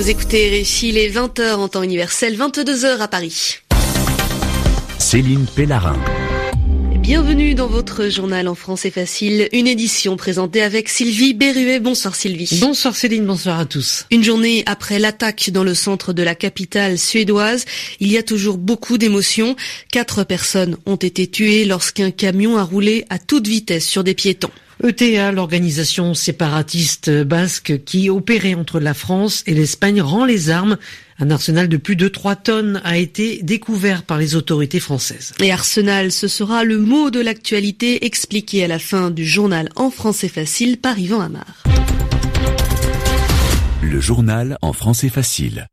Vous 0.00 0.08
écoutez 0.08 0.62
RFI, 0.62 0.88
il 0.88 0.96
est 0.96 1.10
20h 1.10 1.56
en 1.56 1.68
temps 1.68 1.82
universel, 1.82 2.34
22h 2.34 3.00
à 3.00 3.06
Paris. 3.06 3.58
Céline 4.98 5.44
Pellarin. 5.54 5.94
Bienvenue 6.96 7.54
dans 7.54 7.66
votre 7.66 8.08
journal 8.08 8.48
en 8.48 8.54
français 8.54 8.90
facile, 8.90 9.50
une 9.52 9.66
édition 9.66 10.16
présentée 10.16 10.62
avec 10.62 10.88
Sylvie 10.88 11.34
Berruet. 11.34 11.80
Bonsoir 11.80 12.14
Sylvie. 12.14 12.48
Bonsoir 12.62 12.96
Céline, 12.96 13.26
bonsoir 13.26 13.58
à 13.58 13.66
tous. 13.66 14.06
Une 14.10 14.24
journée 14.24 14.62
après 14.64 14.98
l'attaque 14.98 15.50
dans 15.50 15.64
le 15.64 15.74
centre 15.74 16.14
de 16.14 16.22
la 16.22 16.34
capitale 16.34 16.96
suédoise, 16.96 17.66
il 18.00 18.10
y 18.10 18.16
a 18.16 18.22
toujours 18.22 18.56
beaucoup 18.56 18.96
d'émotions. 18.96 19.54
Quatre 19.92 20.24
personnes 20.24 20.78
ont 20.86 20.96
été 20.96 21.26
tuées 21.26 21.66
lorsqu'un 21.66 22.10
camion 22.10 22.56
a 22.56 22.62
roulé 22.62 23.04
à 23.10 23.18
toute 23.18 23.46
vitesse 23.46 23.86
sur 23.86 24.02
des 24.02 24.14
piétons. 24.14 24.50
ETA, 24.82 25.32
l'organisation 25.32 26.14
séparatiste 26.14 27.10
basque 27.10 27.84
qui 27.84 28.08
opérait 28.08 28.54
entre 28.54 28.80
la 28.80 28.94
France 28.94 29.42
et 29.46 29.54
l'Espagne, 29.54 30.00
rend 30.00 30.24
les 30.24 30.48
armes. 30.48 30.78
Un 31.18 31.30
arsenal 31.30 31.68
de 31.68 31.76
plus 31.76 31.96
de 31.96 32.08
3 32.08 32.36
tonnes 32.36 32.80
a 32.82 32.96
été 32.96 33.42
découvert 33.42 34.04
par 34.04 34.18
les 34.18 34.36
autorités 34.36 34.80
françaises. 34.80 35.34
Et 35.38 35.52
arsenal, 35.52 36.10
ce 36.10 36.28
sera 36.28 36.64
le 36.64 36.78
mot 36.78 37.10
de 37.10 37.20
l'actualité 37.20 38.06
expliqué 38.06 38.64
à 38.64 38.68
la 38.68 38.78
fin 38.78 39.10
du 39.10 39.26
journal 39.26 39.68
en 39.76 39.90
français 39.90 40.28
facile 40.28 40.78
par 40.78 40.98
Yvan 40.98 41.20
Amar. 41.20 41.62
Le 43.82 44.00
journal 44.00 44.56
en 44.62 44.72
français 44.72 45.08
facile. 45.08 45.66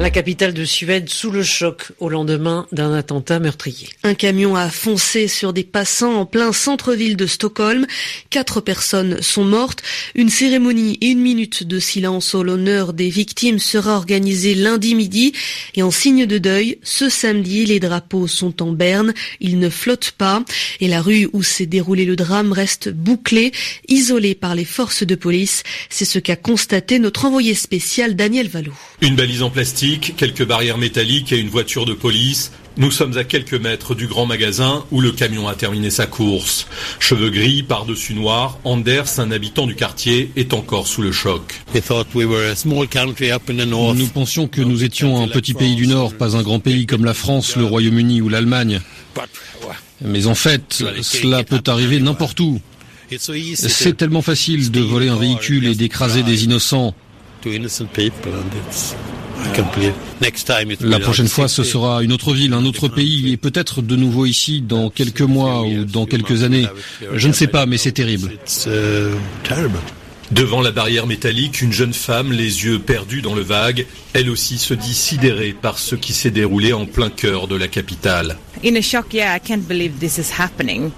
La 0.00 0.10
capitale 0.10 0.52
de 0.52 0.64
Suède 0.64 1.08
sous 1.08 1.30
le 1.30 1.44
choc 1.44 1.92
au 2.00 2.08
lendemain 2.08 2.66
d'un 2.72 2.92
attentat 2.92 3.38
meurtrier. 3.38 3.88
Un 4.02 4.14
camion 4.14 4.56
a 4.56 4.68
foncé 4.68 5.28
sur 5.28 5.52
des 5.52 5.62
passants 5.62 6.14
en 6.14 6.26
plein 6.26 6.52
centre-ville 6.52 7.16
de 7.16 7.26
Stockholm. 7.26 7.86
Quatre 8.28 8.60
personnes 8.60 9.22
sont 9.22 9.44
mortes. 9.44 9.84
Une 10.16 10.30
cérémonie 10.30 10.98
et 11.00 11.10
une 11.10 11.20
minute 11.20 11.62
de 11.62 11.78
silence 11.78 12.34
au 12.34 12.42
l'honneur 12.42 12.92
des 12.92 13.08
victimes 13.08 13.60
sera 13.60 13.94
organisée 13.94 14.56
lundi 14.56 14.96
midi. 14.96 15.32
Et 15.76 15.84
en 15.84 15.92
signe 15.92 16.26
de 16.26 16.38
deuil, 16.38 16.78
ce 16.82 17.08
samedi, 17.08 17.64
les 17.64 17.78
drapeaux 17.78 18.26
sont 18.26 18.62
en 18.62 18.72
berne. 18.72 19.14
Ils 19.38 19.60
ne 19.60 19.70
flottent 19.70 20.14
pas. 20.18 20.44
Et 20.80 20.88
la 20.88 21.02
rue 21.02 21.28
où 21.32 21.44
s'est 21.44 21.66
déroulé 21.66 22.04
le 22.04 22.16
drame 22.16 22.52
reste 22.52 22.88
bouclée, 22.88 23.52
isolée 23.86 24.34
par 24.34 24.56
les 24.56 24.64
forces 24.64 25.04
de 25.04 25.14
police. 25.14 25.62
C'est 25.88 26.04
ce 26.04 26.18
qu'a 26.18 26.34
constaté 26.34 26.98
notre 26.98 27.26
envoyé 27.26 27.54
spécial 27.54 28.16
Daniel 28.16 28.48
Vallot. 28.48 28.74
Une 29.00 29.14
balise 29.14 29.42
en 29.42 29.50
plastique 29.50 29.83
quelques 30.16 30.46
barrières 30.46 30.78
métalliques 30.78 31.32
et 31.32 31.38
une 31.38 31.48
voiture 31.48 31.84
de 31.84 31.92
police. 31.92 32.52
Nous 32.76 32.90
sommes 32.90 33.16
à 33.16 33.24
quelques 33.24 33.54
mètres 33.54 33.94
du 33.94 34.06
grand 34.06 34.26
magasin 34.26 34.84
où 34.90 35.00
le 35.00 35.12
camion 35.12 35.46
a 35.46 35.54
terminé 35.54 35.90
sa 35.90 36.06
course. 36.06 36.66
Cheveux 36.98 37.30
gris, 37.30 37.62
par-dessus 37.62 38.14
noir, 38.14 38.58
Anders, 38.64 39.18
un 39.18 39.30
habitant 39.30 39.66
du 39.66 39.74
quartier, 39.74 40.30
est 40.36 40.52
encore 40.52 40.86
sous 40.86 41.02
le 41.02 41.12
choc. 41.12 41.62
Nous 43.94 44.06
pensions 44.08 44.48
que 44.48 44.60
nous 44.60 44.82
étions 44.82 45.22
un 45.22 45.28
petit 45.28 45.54
pays 45.54 45.76
du 45.76 45.86
Nord, 45.86 46.14
pas 46.14 46.36
un 46.36 46.42
grand 46.42 46.58
pays 46.58 46.86
comme 46.86 47.04
la 47.04 47.14
France, 47.14 47.56
le 47.56 47.64
Royaume-Uni 47.64 48.20
ou 48.22 48.28
l'Allemagne. 48.28 48.80
Mais 50.00 50.26
en 50.26 50.34
fait, 50.34 50.82
cela 51.02 51.44
peut 51.44 51.62
arriver 51.66 52.00
n'importe 52.00 52.40
où. 52.40 52.60
C'est 53.54 53.96
tellement 53.96 54.22
facile 54.22 54.70
de 54.70 54.80
voler 54.80 55.08
un 55.08 55.18
véhicule 55.18 55.66
et 55.66 55.74
d'écraser 55.74 56.22
des 56.22 56.44
innocents. 56.44 56.94
La 60.88 60.98
prochaine 61.00 61.28
fois, 61.28 61.48
ce 61.48 61.62
sera 61.62 62.02
une 62.02 62.12
autre 62.12 62.32
ville, 62.32 62.52
un 62.52 62.64
autre 62.64 62.88
pays, 62.88 63.32
et 63.32 63.36
peut-être 63.36 63.82
de 63.82 63.96
nouveau 63.96 64.26
ici 64.26 64.60
dans 64.60 64.90
quelques 64.90 65.22
mois 65.22 65.62
ou 65.62 65.84
dans 65.84 66.06
quelques 66.06 66.42
années. 66.42 66.66
Je 67.14 67.28
ne 67.28 67.32
sais 67.32 67.46
pas, 67.46 67.66
mais 67.66 67.76
c'est 67.76 67.92
terrible. 67.92 68.32
Devant 70.34 70.62
la 70.62 70.72
barrière 70.72 71.06
métallique, 71.06 71.62
une 71.62 71.72
jeune 71.72 71.94
femme, 71.94 72.32
les 72.32 72.64
yeux 72.64 72.80
perdus 72.80 73.22
dans 73.22 73.36
le 73.36 73.42
vague, 73.42 73.86
elle 74.14 74.28
aussi 74.28 74.58
se 74.58 74.74
dit 74.74 74.92
sidérée 74.92 75.52
par 75.52 75.78
ce 75.78 75.94
qui 75.94 76.12
s'est 76.12 76.32
déroulé 76.32 76.72
en 76.72 76.86
plein 76.86 77.08
cœur 77.08 77.46
de 77.46 77.54
la 77.54 77.68
capitale. 77.68 78.36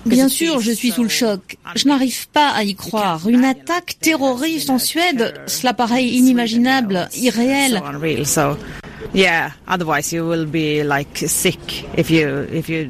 Bien 0.06 0.30
sûr, 0.30 0.60
je 0.60 0.72
suis 0.72 0.90
sous 0.90 1.02
le 1.02 1.10
choc. 1.10 1.58
Je 1.74 1.86
n'arrive 1.86 2.28
pas 2.28 2.48
à 2.48 2.64
y 2.64 2.74
croire. 2.74 3.28
Une 3.28 3.44
attaque 3.44 3.96
terroriste 4.00 4.70
en 4.70 4.78
Suède, 4.78 5.34
cela 5.46 5.74
paraît 5.74 6.06
inimaginable, 6.06 7.06
irréel. 7.14 7.82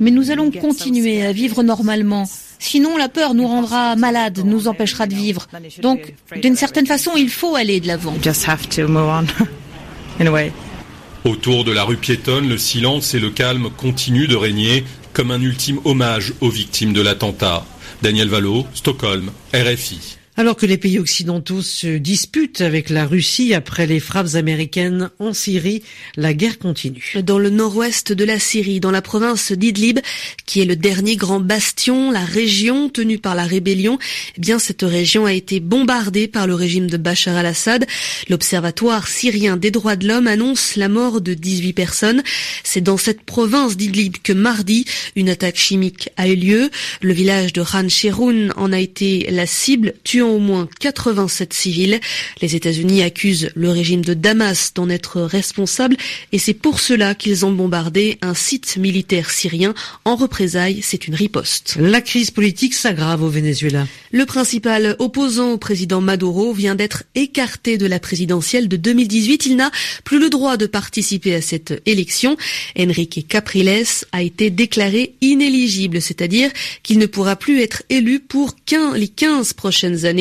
Mais 0.01 0.11
nous 0.13 0.31
allons 0.31 0.53
continuer 0.53 1.27
à 1.27 1.33
vivre 1.33 1.65
normalement. 1.65 2.29
Sinon, 2.59 2.97
la 2.97 3.09
peur 3.09 3.35
nous 3.35 3.47
rendra 3.47 3.97
malades, 3.97 4.43
nous 4.45 4.69
empêchera 4.69 5.07
de 5.07 5.15
vivre. 5.15 5.47
Donc, 5.81 6.15
d'une 6.41 6.57
certaine 6.57 6.87
façon, 6.87 7.13
il 7.17 7.29
faut 7.29 7.55
aller 7.55 7.81
de 7.81 7.87
l'avant. 7.87 8.15
Autour 11.25 11.65
de 11.65 11.73
la 11.73 11.85
rue 11.85 11.97
piétonne, 11.97 12.49
le 12.49 12.59
silence 12.59 13.15
et 13.15 13.21
le 13.21 13.31
calme 13.31 13.71
continuent 13.77 14.29
de 14.29 14.37
régner 14.37 14.85
comme 15.13 15.31
un 15.31 15.41
ultime 15.41 15.81
hommage 15.85 16.33
aux 16.41 16.51
victimes 16.51 16.93
de 16.93 17.03
l'attentat. 17.03 17.65
Daniel 18.03 18.29
Valo, 18.29 18.67
Stockholm, 18.75 19.31
RFI. 19.55 20.19
Alors 20.39 20.57
que 20.57 20.67
les 20.67 20.77
pays 20.77 20.99
occidentaux 20.99 21.63
se 21.63 21.97
disputent 21.97 22.61
avec 22.61 22.91
la 22.91 23.07
Russie 23.07 23.55
après 23.55 23.87
les 23.87 24.01
frappes 24.01 24.35
américaines 24.35 25.09
en 25.19 25.33
Syrie, 25.33 25.83
la 26.15 26.35
guerre 26.35 26.59
continue. 26.59 27.15
Dans 27.23 27.39
le 27.39 27.49
nord-ouest 27.49 28.13
de 28.13 28.23
la 28.23 28.39
Syrie, 28.39 28.79
dans 28.79 28.91
la 28.91 29.01
province 29.01 29.53
d'Idlib, 29.53 29.99
qui 30.45 30.61
est 30.61 30.67
le 30.67 30.77
dernier 30.77 31.17
grand 31.17 31.41
bastion, 31.41 32.11
la 32.11 32.23
région 32.23 32.91
tenue 32.91 33.17
par 33.17 33.35
la 33.35 33.45
rébellion, 33.45 33.99
eh 34.37 34.41
bien 34.43 34.59
cette 34.59 34.83
région 34.83 35.25
a 35.25 35.33
été 35.33 35.59
bombardée 35.59 36.29
par 36.29 36.47
le 36.47 36.55
régime 36.55 36.91
de 36.91 36.99
Bachar 36.99 37.37
al-Assad. 37.37 37.87
L'Observatoire 38.29 39.09
syrien 39.09 39.57
des 39.57 39.71
droits 39.71 39.97
de 39.97 40.07
l'homme 40.07 40.27
annonce 40.27 40.77
la 40.77 40.91
mort 40.91 41.23
de 41.23 41.33
18 41.33 41.73
personnes. 41.73 42.23
C'est 42.63 42.83
dans 42.83 42.99
cette 42.99 43.23
province 43.23 43.79
d'Idlib 43.79 44.17
que 44.23 44.35
mardi, 44.35 44.85
une 45.17 45.31
attaque 45.31 45.57
chimique 45.57 46.11
a 46.19 46.29
eu 46.29 46.37
lieu. 46.37 46.71
Le 47.01 47.15
village 47.15 47.55
de 47.55 47.63
Khan 47.63 47.89
Sheroun 47.89 48.53
en 48.57 48.71
a 48.75 48.81
été 48.81 49.29
la 49.31 49.47
cible, 49.47 49.95
tuant 50.05 50.26
au 50.29 50.39
moins 50.39 50.69
87 50.81 51.53
civils. 51.53 52.01
Les 52.41 52.57
États-Unis 52.57 53.03
accusent 53.03 53.51
le 53.55 53.71
régime 53.71 54.05
de 54.05 54.15
Damas 54.15 54.73
d'en 54.75 54.89
être 54.89 55.21
responsable 55.21 55.97
et 56.33 56.39
c'est 56.39 56.55
pour 56.55 56.81
cela 56.81 57.15
qu'ils 57.15 57.45
ont 57.45 57.53
bombardé 57.53 58.19
un 58.23 58.35
site 58.35 58.77
militaire 58.77 59.31
syrien. 59.31 59.75
En 60.05 60.17
représailles, 60.17 60.81
c'est 60.83 61.07
une 61.07 61.15
riposte. 61.15 61.77
La 61.79 62.01
crise 62.01 62.31
politique 62.31 62.75
s'aggrave 62.75 63.23
au 63.23 63.29
Venezuela. 63.29 63.87
Le 64.13 64.27
principal 64.27 64.97
opposant 64.99 65.53
au 65.53 65.59
président 65.59 66.01
Maduro 66.01 66.53
vient 66.53 66.75
d'être 66.75 67.05
écarté 67.15 67.79
de 67.79 67.87
la 67.87 67.99
présidentielle 67.99 68.69
de 68.69 68.77
2018. 68.77 69.47
Il 69.47 69.57
n'a 69.57 69.71
plus 70.05 70.19
le 70.19 70.31
droit 70.31 70.57
de 70.57 70.67
participer 70.67 71.35
à 71.35 71.41
cette 71.41 71.83
élection. 71.87 72.37
Enrique 72.79 73.27
Capriles 73.29 73.67
a 74.13 74.23
été 74.23 74.51
déclaré 74.51 75.15
inéligible, 75.21 76.01
c'est-à-dire 76.01 76.51
qu'il 76.83 76.99
ne 76.99 77.07
pourra 77.07 77.37
plus 77.37 77.61
être 77.61 77.83
élu 77.91 78.21
pour 78.21 78.55
les 78.95 79.09
15 79.09 79.53
prochaines 79.53 80.05
années 80.05 80.16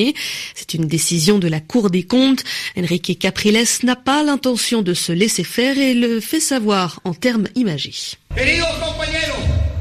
c'est 0.56 0.74
une 0.74 0.88
décision 0.88 1.40
de 1.40 1.48
la 1.48 1.60
Cour 1.60 1.90
des 1.90 2.04
comptes. 2.04 2.44
Enrique 2.78 3.18
Capriles 3.20 3.66
n'a 3.84 3.96
pas 3.96 4.24
l'intention 4.24 4.82
de 4.82 4.94
se 4.94 5.12
laisser 5.12 5.44
faire 5.44 5.78
et 5.78 5.94
le 5.94 6.20
fait 6.20 6.40
savoir 6.40 7.00
en 7.04 7.14
termes 7.14 7.48
imagés. 7.56 7.94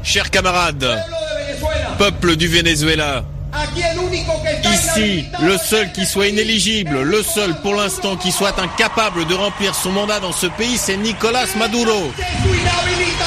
Chers 0.03 0.29
camarades, 0.29 1.03
peuple 1.97 2.35
du 2.35 2.47
Venezuela, 2.47 3.25
Ici, 4.73 5.25
le 5.41 5.57
seul 5.57 5.91
qui 5.93 6.05
soit 6.05 6.27
inéligible, 6.27 7.01
le 7.01 7.23
seul 7.23 7.55
pour 7.61 7.75
l'instant 7.75 8.17
qui 8.17 8.31
soit 8.31 8.59
incapable 8.59 9.25
de 9.25 9.33
remplir 9.33 9.73
son 9.73 9.91
mandat 9.91 10.19
dans 10.19 10.31
ce 10.31 10.47
pays, 10.47 10.77
c'est 10.77 10.97
Nicolas 10.97 11.45
Maduro. 11.57 12.11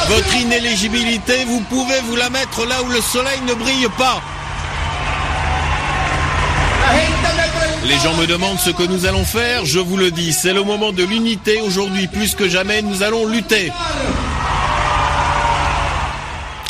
Votre 0.08 0.36
inéligibilité, 0.36 1.44
vous 1.46 1.60
pouvez 1.60 2.00
vous 2.04 2.16
la 2.16 2.30
mettre 2.30 2.66
là 2.66 2.82
où 2.82 2.90
le 2.90 3.00
soleil 3.00 3.40
ne 3.46 3.54
brille 3.54 3.88
pas. 3.96 4.22
Les 7.88 7.98
gens 8.00 8.14
me 8.16 8.26
demandent 8.26 8.58
ce 8.58 8.68
que 8.68 8.82
nous 8.82 9.06
allons 9.06 9.24
faire, 9.24 9.64
je 9.64 9.78
vous 9.78 9.96
le 9.96 10.10
dis, 10.10 10.34
c'est 10.34 10.52
le 10.52 10.62
moment 10.62 10.92
de 10.92 11.04
l'unité 11.04 11.62
aujourd'hui, 11.62 12.06
plus 12.06 12.34
que 12.34 12.46
jamais, 12.46 12.82
nous 12.82 13.02
allons 13.02 13.24
lutter. 13.26 13.72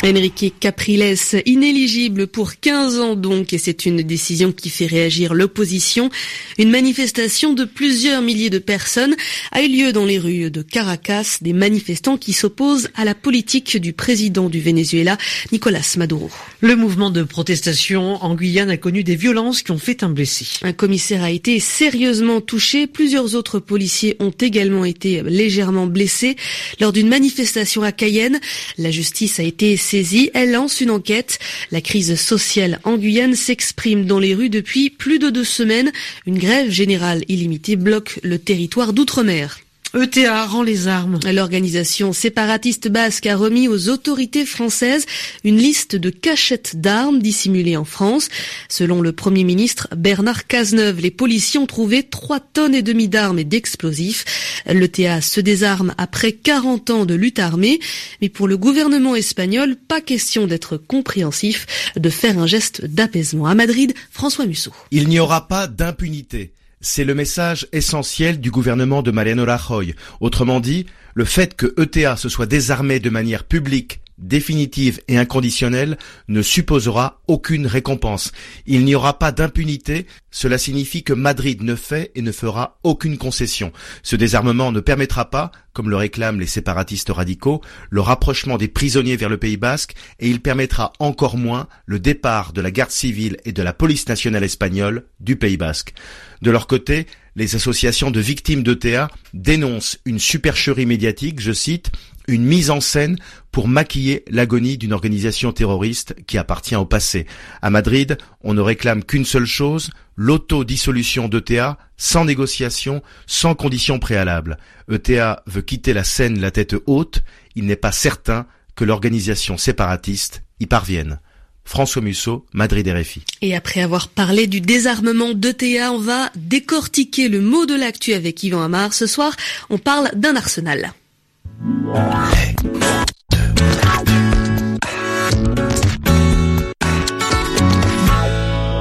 Enrique 0.01 0.53
Capriles, 0.61 1.15
inéligible 1.45 2.27
pour 2.27 2.55
15 2.55 2.99
ans 2.99 3.15
donc, 3.15 3.51
et 3.51 3.57
c'est 3.57 3.85
une 3.85 4.01
décision 4.01 4.53
qui 4.53 4.69
fait 4.69 4.85
réagir 4.85 5.33
l'opposition. 5.33 6.09
Une 6.57 6.71
manifestation 6.71 7.53
de 7.53 7.65
plusieurs 7.65 8.21
milliers 8.21 8.49
de 8.49 8.59
personnes 8.59 9.15
a 9.51 9.61
eu 9.61 9.67
lieu 9.67 9.91
dans 9.91 10.05
les 10.05 10.17
rues 10.17 10.49
de 10.49 10.61
Caracas, 10.61 11.39
des 11.41 11.51
manifestants 11.51 12.17
qui 12.17 12.31
s'opposent 12.31 12.89
à 12.95 13.03
la 13.03 13.13
politique 13.13 13.75
du 13.75 13.91
président 13.91 14.47
du 14.47 14.61
Venezuela, 14.61 15.17
Nicolas 15.51 15.95
Maduro. 15.97 16.31
Le 16.61 16.77
mouvement 16.77 17.09
de 17.09 17.23
protestation 17.23 18.23
en 18.23 18.35
Guyane 18.35 18.69
a 18.69 18.77
connu 18.77 19.03
des 19.03 19.17
violences 19.17 19.63
qui 19.63 19.71
ont 19.71 19.77
fait 19.77 20.03
un 20.03 20.09
blessé. 20.09 20.45
Un 20.61 20.73
commissaire 20.73 21.23
a 21.23 21.31
été 21.31 21.59
sérieusement 21.59 22.39
touché, 22.39 22.87
plusieurs 22.87 23.35
autres 23.35 23.59
policiers 23.59 24.15
ont 24.21 24.31
également 24.31 24.85
été 24.85 25.23
légèrement 25.23 25.87
blessés 25.87 26.37
lors 26.79 26.93
d'une 26.93 27.09
manifestation 27.09 27.83
à 27.83 27.91
Cayenne. 27.91 28.39
La 28.77 28.91
justice 28.91 29.41
a 29.41 29.43
été 29.43 29.75
saisie. 29.89 30.29
Elle 30.33 30.51
lance 30.51 30.81
une 30.81 30.91
enquête. 30.91 31.39
La 31.71 31.81
crise 31.81 32.15
sociale 32.15 32.79
en 32.83 32.97
Guyane 32.97 33.35
s'exprime 33.35 34.05
dans 34.05 34.19
les 34.19 34.35
rues 34.35 34.49
depuis 34.49 34.89
plus 34.89 35.19
de 35.19 35.29
deux 35.29 35.43
semaines. 35.43 35.91
Une 36.25 36.39
grève 36.39 36.69
générale 36.69 37.23
illimitée 37.27 37.75
bloque 37.75 38.19
le 38.23 38.39
territoire 38.39 38.93
d'outre-mer. 38.93 39.59
ETA 39.95 40.45
rend 40.45 40.61
les 40.61 40.87
armes. 40.87 41.19
L'organisation 41.25 42.13
séparatiste 42.13 42.89
basque 42.89 43.25
a 43.25 43.35
remis 43.35 43.67
aux 43.67 43.89
autorités 43.89 44.45
françaises 44.45 45.07
une 45.43 45.57
liste 45.57 45.95
de 45.95 46.11
cachettes 46.11 46.79
d'armes 46.79 47.19
dissimulées 47.19 47.75
en 47.75 47.85
France. 47.85 48.29
Selon 48.67 49.01
le 49.01 49.13
Premier 49.13 49.43
ministre 49.43 49.87
Bernard 49.97 50.45
Cazeneuve, 50.45 50.99
les 50.99 51.09
policiers 51.09 51.59
ont 51.59 51.65
trouvé 51.65 52.03
3 52.03 52.39
tonnes 52.39 52.75
et 52.75 52.83
demie 52.83 53.07
d'armes 53.07 53.39
et 53.39 53.45
d'explosifs. 53.45 54.25
L'ETA 54.67 55.21
se 55.21 55.41
désarme 55.41 55.95
après 55.97 56.33
40 56.33 56.91
ans 56.91 57.05
de 57.05 57.15
lutte 57.15 57.39
armée. 57.39 57.79
Mais 58.21 58.29
pour 58.29 58.47
le 58.47 58.57
gouvernement 58.57 59.15
espagnol, 59.15 59.75
pas 59.75 60.01
question 60.01 60.45
d'être 60.45 60.77
compréhensif, 60.77 61.65
de 61.95 62.09
faire 62.11 62.37
un 62.37 62.47
geste 62.47 62.85
d'apaisement. 62.85 63.47
À 63.47 63.55
Madrid, 63.55 63.95
François 64.11 64.45
Musso. 64.45 64.71
Il 64.91 65.07
n'y 65.07 65.19
aura 65.19 65.47
pas 65.47 65.65
d'impunité. 65.65 66.51
C'est 66.81 67.03
le 67.03 67.13
message 67.13 67.67
essentiel 67.73 68.39
du 68.39 68.51
gouvernement 68.51 69.01
de 69.01 69.11
Mariano 69.11 69.43
Rajoy. 69.43 69.95
Autrement 70.21 70.61
dit, 70.61 70.85
le 71.13 71.25
fait 71.25 71.57
que 71.57 71.73
ETA 71.77 72.15
se 72.15 72.29
soit 72.29 72.45
désarmé 72.45 73.01
de 73.01 73.09
manière 73.09 73.43
publique 73.43 73.99
définitive 74.19 75.01
et 75.07 75.17
inconditionnelle 75.17 75.97
ne 76.27 76.41
supposera 76.41 77.21
aucune 77.27 77.67
récompense. 77.67 78.31
Il 78.65 78.85
n'y 78.85 78.95
aura 78.95 79.17
pas 79.17 79.31
d'impunité, 79.31 80.05
cela 80.31 80.57
signifie 80.57 81.03
que 81.03 81.13
Madrid 81.13 81.61
ne 81.63 81.75
fait 81.75 82.11
et 82.15 82.21
ne 82.21 82.31
fera 82.31 82.77
aucune 82.83 83.17
concession. 83.17 83.71
Ce 84.03 84.15
désarmement 84.15 84.71
ne 84.71 84.79
permettra 84.79 85.29
pas, 85.29 85.51
comme 85.73 85.89
le 85.89 85.95
réclament 85.95 86.39
les 86.39 86.47
séparatistes 86.47 87.09
radicaux, 87.09 87.61
le 87.89 88.01
rapprochement 88.01 88.57
des 88.57 88.67
prisonniers 88.67 89.15
vers 89.15 89.29
le 89.29 89.37
Pays 89.37 89.57
basque 89.57 89.93
et 90.19 90.29
il 90.29 90.41
permettra 90.41 90.93
encore 90.99 91.37
moins 91.37 91.67
le 91.85 91.99
départ 91.99 92.53
de 92.53 92.61
la 92.61 92.71
garde 92.71 92.91
civile 92.91 93.37
et 93.45 93.53
de 93.53 93.63
la 93.63 93.73
police 93.73 94.07
nationale 94.07 94.43
espagnole 94.43 95.05
du 95.19 95.35
Pays 95.35 95.57
basque. 95.57 95.93
De 96.41 96.51
leur 96.51 96.67
côté, 96.67 97.05
les 97.39 97.55
associations 97.55 98.11
de 98.11 98.19
victimes 98.19 98.63
d'ETA 98.63 99.07
dénoncent 99.33 99.97
une 100.03 100.19
supercherie 100.19 100.85
médiatique, 100.85 101.39
je 101.39 101.53
cite, 101.53 101.89
une 102.27 102.43
mise 102.43 102.69
en 102.69 102.81
scène 102.81 103.17
pour 103.53 103.69
maquiller 103.69 104.25
l'agonie 104.29 104.77
d'une 104.77 104.91
organisation 104.91 105.53
terroriste 105.53 106.15
qui 106.27 106.37
appartient 106.37 106.75
au 106.75 106.83
passé. 106.83 107.25
À 107.61 107.69
Madrid, 107.69 108.17
on 108.43 108.53
ne 108.53 108.59
réclame 108.59 109.05
qu'une 109.05 109.23
seule 109.23 109.45
chose, 109.45 109.89
l'autodissolution 110.17 111.29
d'ETA, 111.29 111.77
sans 111.95 112.25
négociation, 112.25 113.01
sans 113.25 113.55
conditions 113.55 113.99
préalables. 113.99 114.57
ETA 114.91 115.41
veut 115.47 115.61
quitter 115.61 115.93
la 115.93 116.03
scène 116.03 116.41
la 116.41 116.51
tête 116.51 116.75
haute, 116.87 117.23
il 117.55 117.65
n'est 117.65 117.77
pas 117.77 117.93
certain 117.93 118.47
que 118.75 118.83
l'organisation 118.83 119.57
séparatiste 119.57 120.43
y 120.59 120.65
parvienne. 120.65 121.21
François 121.65 122.01
Musso, 122.01 122.45
Madrid 122.53 122.87
RFI. 122.87 123.23
Et 123.41 123.55
après 123.55 123.81
avoir 123.81 124.07
parlé 124.07 124.47
du 124.47 124.61
désarmement 124.61 125.33
d'ETA, 125.33 125.91
on 125.91 125.99
va 125.99 126.31
décortiquer 126.35 127.29
le 127.29 127.41
mot 127.41 127.65
de 127.65 127.75
l'actu 127.75 128.13
avec 128.13 128.41
Yvan 128.43 128.63
Amar. 128.63 128.93
Ce 128.93 129.05
soir, 129.05 129.35
on 129.69 129.77
parle 129.77 130.09
d'un 130.15 130.35
arsenal. 130.35 130.93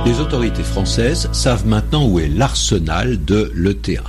Les 0.06 0.20
autorités 0.20 0.62
françaises 0.62 1.28
savent 1.32 1.66
maintenant 1.66 2.08
où 2.08 2.18
est 2.18 2.28
l'arsenal 2.28 3.22
de 3.24 3.52
l'ETA. 3.54 4.02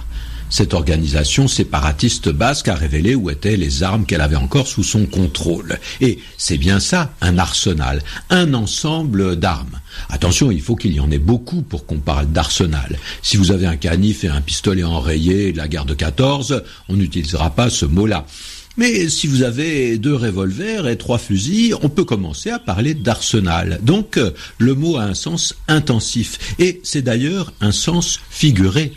Cette 0.49 0.73
organisation 0.73 1.47
séparatiste 1.47 2.29
basque 2.29 2.69
a 2.69 2.75
révélé 2.75 3.13
où 3.13 3.29
étaient 3.29 3.55
les 3.55 3.83
armes 3.83 4.05
qu'elle 4.05 4.21
avait 4.21 4.35
encore 4.35 4.67
sous 4.67 4.83
son 4.83 5.05
contrôle. 5.05 5.79
Et 6.01 6.19
c'est 6.37 6.57
bien 6.57 6.79
ça, 6.79 7.13
un 7.21 7.37
arsenal, 7.37 8.01
un 8.29 8.53
ensemble 8.53 9.35
d'armes. 9.35 9.79
Attention, 10.09 10.49
il 10.49 10.61
faut 10.61 10.75
qu'il 10.75 10.93
y 10.93 10.99
en 10.99 11.11
ait 11.11 11.19
beaucoup 11.19 11.61
pour 11.61 11.85
qu'on 11.85 11.99
parle 11.99 12.27
d'arsenal. 12.27 12.97
Si 13.21 13.37
vous 13.37 13.51
avez 13.51 13.67
un 13.67 13.77
canif 13.77 14.23
et 14.23 14.29
un 14.29 14.41
pistolet 14.41 14.83
enrayé 14.83 15.51
de 15.51 15.57
la 15.57 15.67
guerre 15.67 15.85
de 15.85 15.93
14, 15.93 16.63
on 16.89 16.95
n'utilisera 16.95 17.51
pas 17.51 17.69
ce 17.69 17.85
mot-là. 17.85 18.25
Mais 18.77 19.09
si 19.09 19.27
vous 19.27 19.43
avez 19.43 19.97
deux 19.97 20.15
revolvers 20.15 20.87
et 20.87 20.97
trois 20.97 21.17
fusils, 21.17 21.75
on 21.81 21.89
peut 21.89 22.05
commencer 22.05 22.49
à 22.49 22.59
parler 22.59 22.93
d'arsenal. 22.93 23.79
Donc 23.83 24.17
le 24.57 24.73
mot 24.73 24.97
a 24.97 25.03
un 25.03 25.15
sens 25.15 25.53
intensif 25.67 26.55
et 26.59 26.79
c'est 26.83 27.01
d'ailleurs 27.01 27.51
un 27.59 27.73
sens 27.73 28.19
figuré. 28.29 28.93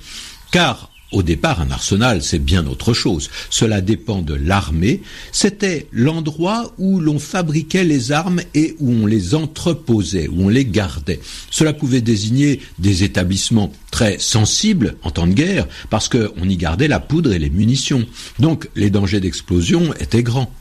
Car 0.53 0.92
au 1.13 1.23
départ, 1.23 1.61
un 1.61 1.71
arsenal, 1.71 2.23
c'est 2.23 2.39
bien 2.39 2.67
autre 2.67 2.95
chose. 2.95 3.31
Cela 3.51 3.81
dépend 3.81 4.23
de 4.23 4.35
l'armée. 4.35 5.03
C'était 5.31 5.87
l'endroit 5.93 6.73
où 6.79 7.01
l'on 7.01 7.19
fabriquait 7.19 7.85
les 7.85 8.13
armes 8.13 8.41
et 8.55 8.75
où 8.81 8.91
on 8.91 9.07
les 9.07 9.35
entreposait, 9.35 10.29
où 10.29 10.45
on 10.45 10.49
les 10.49 10.65
gardait. 10.65 11.21
Cela 11.51 11.73
pouvait 11.73 12.01
désigner 12.01 12.61
des 12.79 13.05
établissements 13.05 13.73
très 13.91 14.19
sensibles 14.19 14.97
en 15.03 15.11
temps 15.11 15.27
de 15.27 15.35
guerre, 15.35 15.69
parce 15.91 16.09
qu'on 16.09 16.49
y 16.49 16.57
gardait 16.57 16.89
la 16.89 17.01
poudre 17.01 17.33
et 17.33 17.39
les 17.39 17.51
munitions. 17.51 18.07
Donc 18.39 18.69
les 18.75 18.91
dangers 18.91 19.21
d'explosion 19.21 19.93
étaient 20.01 20.23
grands. 20.23 20.53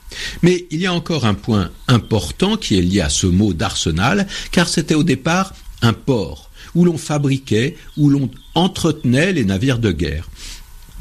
Mais 0.42 0.68
il 0.72 0.82
y 0.82 0.86
a 0.86 0.94
encore 0.94 1.26
un 1.26 1.34
point 1.34 1.72
important 1.88 2.58
qui 2.58 2.78
est 2.78 2.82
lié 2.82 3.00
à 3.00 3.10
ce 3.10 3.28
mot 3.28 3.54
d'arsenal, 3.54 4.28
car 4.52 4.68
c'était 4.68 4.96
au 4.96 5.04
départ 5.04 5.54
un 5.82 5.94
port 5.94 6.51
où 6.76 6.86
l'on 6.86 6.98
fabriquait, 6.98 7.76
où 7.98 8.10
l'on 8.10 8.30
entretenait 8.56 9.34
les 9.34 9.46
navires 9.46 9.80
de 9.80 9.92
guerre. 9.92 10.30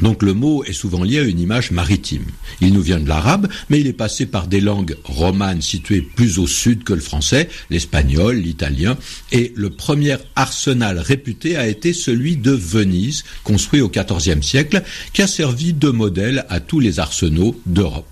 Donc 0.00 0.22
le 0.22 0.32
mot 0.32 0.64
est 0.64 0.72
souvent 0.72 1.02
lié 1.02 1.19
à 1.19 1.25
une 1.25 1.40
image 1.40 1.70
maritime. 1.70 2.25
Il 2.61 2.72
nous 2.72 2.81
vient 2.81 2.99
de 2.99 3.08
l'arabe, 3.08 3.49
mais 3.69 3.81
il 3.81 3.87
est 3.87 3.93
passé 3.93 4.26
par 4.26 4.46
des 4.46 4.61
langues 4.61 4.96
romanes 5.05 5.61
situées 5.61 6.00
plus 6.00 6.38
au 6.38 6.46
sud 6.46 6.84
que 6.84 6.94
le 6.94 7.00
français, 7.00 7.49
l'espagnol, 7.69 8.37
l'italien, 8.37 8.96
et 9.31 9.52
le 9.56 9.70
premier 9.70 10.17
arsenal 10.37 10.99
réputé 10.99 11.56
a 11.56 11.67
été 11.67 11.93
celui 11.93 12.37
de 12.37 12.52
Venise, 12.52 13.25
construit 13.44 13.82
au 13.82 13.90
XIVe 13.90 14.43
siècle, 14.43 14.82
qui 15.12 15.22
a 15.22 15.26
servi 15.26 15.72
de 15.72 15.90
modèle 15.90 16.46
à 16.49 16.61
tous 16.61 16.81
les 16.81 16.99
arsenaux 16.99 17.61
d'Europe. 17.67 18.08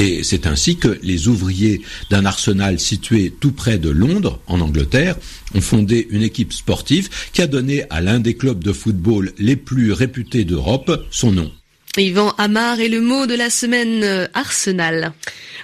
Et 0.00 0.22
c'est 0.22 0.46
ainsi 0.46 0.76
que 0.76 0.96
les 1.02 1.26
ouvriers 1.26 1.82
d'un 2.08 2.24
arsenal 2.24 2.78
situé 2.78 3.32
tout 3.40 3.50
près 3.50 3.78
de 3.78 3.88
Londres, 3.90 4.38
en 4.46 4.60
Angleterre, 4.60 5.16
ont 5.56 5.60
fondé 5.60 6.06
une 6.10 6.22
équipe 6.22 6.52
sportive 6.52 7.08
qui 7.32 7.42
a 7.42 7.48
donné 7.48 7.82
à 7.90 8.00
l'un 8.00 8.20
des 8.20 8.34
clubs 8.34 8.62
de 8.62 8.72
football 8.72 9.32
les 9.38 9.56
plus 9.56 9.90
réputés 9.90 10.44
d'Europe 10.44 11.04
son 11.10 11.32
nom. 11.32 11.50
Yvan 11.98 12.32
Amar 12.38 12.80
est 12.80 12.88
le 12.88 13.00
mot 13.00 13.26
de 13.26 13.34
la 13.34 13.50
semaine 13.50 14.02
euh, 14.04 14.26
Arsenal. 14.34 15.12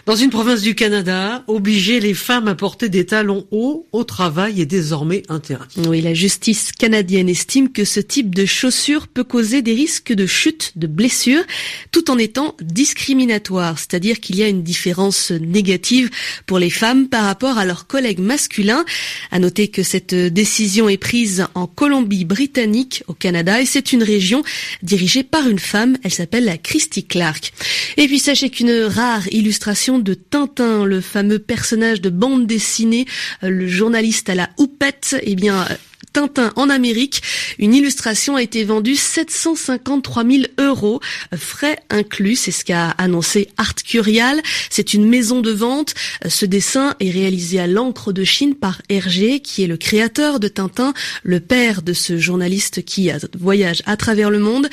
Dans 0.06 0.16
une 0.16 0.28
province 0.28 0.60
du 0.60 0.74
Canada, 0.74 1.44
obliger 1.46 1.98
les 1.98 2.12
femmes 2.12 2.46
à 2.46 2.54
porter 2.54 2.90
des 2.90 3.06
talons 3.06 3.46
hauts 3.50 3.86
au 3.90 4.04
travail 4.04 4.60
est 4.60 4.66
désormais 4.66 5.22
interdit. 5.30 5.80
Oui, 5.88 6.02
la 6.02 6.12
justice 6.12 6.72
canadienne 6.72 7.30
estime 7.30 7.72
que 7.72 7.86
ce 7.86 8.00
type 8.00 8.34
de 8.34 8.44
chaussures 8.44 9.08
peut 9.08 9.24
causer 9.24 9.62
des 9.62 9.72
risques 9.72 10.12
de 10.12 10.26
chute, 10.26 10.72
de 10.76 10.86
blessures, 10.86 11.42
tout 11.90 12.10
en 12.10 12.18
étant 12.18 12.54
discriminatoire, 12.60 13.78
c'est-à-dire 13.78 14.20
qu'il 14.20 14.36
y 14.36 14.42
a 14.42 14.48
une 14.48 14.62
différence 14.62 15.30
négative 15.30 16.10
pour 16.44 16.58
les 16.58 16.68
femmes 16.68 17.08
par 17.08 17.24
rapport 17.24 17.56
à 17.56 17.64
leurs 17.64 17.86
collègues 17.86 18.20
masculins. 18.20 18.84
À 19.30 19.38
noter 19.38 19.68
que 19.68 19.82
cette 19.82 20.14
décision 20.14 20.86
est 20.90 20.98
prise 20.98 21.46
en 21.54 21.66
Colombie-Britannique, 21.66 23.04
au 23.06 23.14
Canada, 23.14 23.62
et 23.62 23.66
c'est 23.66 23.94
une 23.94 24.02
région 24.02 24.42
dirigée 24.82 25.22
par 25.22 25.48
une 25.48 25.58
femme. 25.58 25.96
Elle 26.02 26.12
s'appelle 26.24 26.58
Christy 26.62 27.04
Clark. 27.04 27.52
Et 27.96 28.06
puis 28.06 28.18
sachez 28.18 28.50
qu'une 28.50 28.72
rare 28.72 29.28
illustration 29.30 29.98
de 29.98 30.14
Tintin, 30.14 30.84
le 30.84 31.00
fameux 31.00 31.38
personnage 31.38 32.00
de 32.00 32.10
bande 32.10 32.46
dessinée, 32.46 33.06
euh, 33.42 33.50
le 33.50 33.68
journaliste 33.68 34.30
à 34.30 34.34
la 34.34 34.48
houppette, 34.58 35.16
eh 35.22 35.34
bien, 35.34 35.66
Tintin 36.14 36.52
en 36.54 36.70
Amérique. 36.70 37.22
Une 37.58 37.74
illustration 37.74 38.36
a 38.36 38.42
été 38.42 38.64
vendue 38.64 38.94
753 38.94 40.24
000 40.24 40.44
euros, 40.58 41.00
frais 41.36 41.78
inclus. 41.90 42.36
C'est 42.36 42.52
ce 42.52 42.64
qu'a 42.64 42.90
annoncé 42.90 43.48
Art 43.58 43.74
Curial. 43.74 44.40
C'est 44.70 44.94
une 44.94 45.06
maison 45.06 45.40
de 45.40 45.50
vente. 45.50 45.94
Ce 46.26 46.46
dessin 46.46 46.94
est 47.00 47.10
réalisé 47.10 47.58
à 47.58 47.66
l'encre 47.66 48.12
de 48.12 48.24
Chine 48.24 48.54
par 48.54 48.80
Hergé, 48.88 49.40
qui 49.40 49.64
est 49.64 49.66
le 49.66 49.76
créateur 49.76 50.38
de 50.38 50.46
Tintin, 50.48 50.94
le 51.24 51.40
père 51.40 51.82
de 51.82 51.92
ce 51.92 52.16
journaliste 52.16 52.84
qui 52.84 53.10
voyage 53.36 53.82
à 53.84 53.96
travers 53.96 54.30
le 54.30 54.38
monde. 54.38 54.68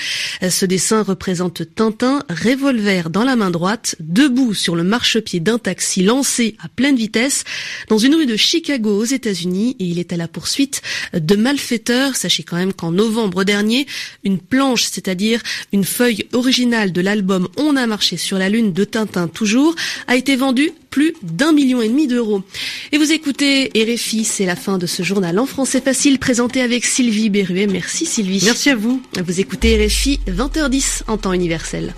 Ce 0.47 0.65
dessin 0.65 1.01
représente 1.01 1.63
Tintin, 1.73 2.23
revolver 2.29 3.09
dans 3.09 3.23
la 3.23 3.35
main 3.35 3.49
droite, 3.49 3.95
debout 3.99 4.53
sur 4.53 4.75
le 4.75 4.83
marchepied 4.83 5.39
d'un 5.39 5.57
taxi 5.57 6.03
lancé 6.03 6.55
à 6.63 6.69
pleine 6.69 6.95
vitesse 6.95 7.43
dans 7.89 7.97
une 7.97 8.13
rue 8.13 8.27
de 8.27 8.35
Chicago 8.35 8.95
aux 8.95 9.05
États-Unis 9.05 9.75
et 9.79 9.85
il 9.85 9.97
est 9.97 10.13
à 10.13 10.17
la 10.17 10.27
poursuite 10.27 10.83
de 11.31 11.35
malfaiteurs. 11.37 12.15
Sachez 12.15 12.43
quand 12.43 12.57
même 12.57 12.73
qu'en 12.73 12.91
novembre 12.91 13.43
dernier, 13.43 13.87
une 14.23 14.37
planche, 14.37 14.83
c'est-à-dire 14.83 15.41
une 15.71 15.85
feuille 15.85 16.25
originale 16.33 16.91
de 16.91 17.01
l'album 17.01 17.47
On 17.57 17.75
a 17.77 17.87
marché 17.87 18.17
sur 18.17 18.37
la 18.37 18.49
lune 18.49 18.73
de 18.73 18.83
Tintin 18.83 19.27
toujours, 19.27 19.75
a 20.07 20.15
été 20.15 20.35
vendue 20.35 20.71
plus 20.89 21.13
d'un 21.23 21.53
million 21.53 21.81
et 21.81 21.87
demi 21.87 22.07
d'euros. 22.07 22.43
Et 22.91 22.97
vous 22.97 23.13
écoutez 23.13 23.71
RFI, 23.75 24.25
c'est 24.25 24.45
la 24.45 24.57
fin 24.57 24.77
de 24.77 24.85
ce 24.85 25.03
journal 25.03 25.39
en 25.39 25.45
français 25.45 25.79
facile 25.79 26.19
présenté 26.19 26.61
avec 26.61 26.83
Sylvie 26.83 27.29
Berruet. 27.29 27.67
Merci 27.67 28.05
Sylvie. 28.05 28.41
Merci 28.43 28.69
à 28.69 28.75
vous. 28.75 29.01
Vous 29.25 29.39
écoutez 29.39 29.85
RFI 29.85 30.19
20h10 30.27 31.03
en 31.07 31.17
temps 31.17 31.33
universel. 31.33 31.93